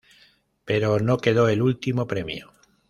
[0.65, 2.51] Pero no quedó el último premio.